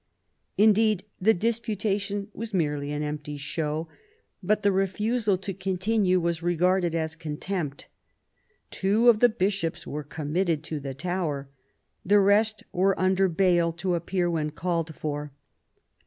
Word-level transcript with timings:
Indeed 0.57 1.03
the 1.21 1.35
disputation 1.35 2.29
was 2.33 2.49
52 2.53 2.57
QUEEN 2.57 2.61
ELIZABETH, 2.63 2.81
merely 2.81 2.91
an 2.91 3.03
empty 3.03 3.37
show; 3.37 3.87
but 4.41 4.63
the* 4.63 4.71
refusal 4.71 5.37
to 5.37 5.53
continue 5.53 6.19
was 6.19 6.41
regarded 6.41 6.95
as 6.95 7.15
contempt. 7.15 7.87
Two 8.71 9.09
of 9.09 9.19
the 9.19 9.29
Bishops 9.29 9.85
were 9.85 10.01
committed 10.01 10.63
to 10.63 10.79
the 10.79 10.95
Tower; 10.95 11.49
the 12.03 12.19
rest 12.19 12.63
were 12.71 12.99
under 12.99 13.29
bail 13.29 13.71
to 13.73 13.93
appear 13.93 14.27
when 14.27 14.49
called 14.49 14.95
for. 14.95 15.33